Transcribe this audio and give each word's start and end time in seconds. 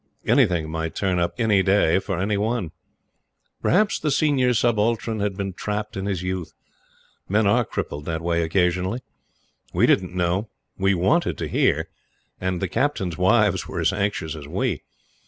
Anything 0.25 0.67
might 0.71 0.95
turn 0.95 1.19
up 1.19 1.35
any 1.37 1.61
day 1.61 1.99
for 1.99 2.17
any 2.17 2.35
one. 2.35 2.71
Perhaps 3.61 3.99
the 3.99 4.09
Senior 4.09 4.51
Subaltern 4.55 5.19
had 5.19 5.37
been 5.37 5.53
trapped 5.53 5.95
in 5.95 6.07
his 6.07 6.23
youth. 6.23 6.53
Men 7.29 7.45
are 7.45 7.63
crippled 7.63 8.05
that 8.05 8.23
way 8.23 8.41
occasionally. 8.41 9.01
We 9.75 9.85
didn't 9.85 10.15
know; 10.15 10.49
we 10.75 10.95
wanted 10.95 11.37
to 11.37 11.47
hear; 11.47 11.87
and 12.39 12.59
the 12.59 12.67
Captains' 12.67 13.19
wives 13.19 13.67
were 13.67 13.79
as 13.79 13.93
anxious 13.93 14.35
as 14.35 14.47
we. 14.47 14.81